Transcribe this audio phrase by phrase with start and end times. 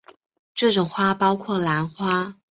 [0.55, 2.35] 这种花包括兰花。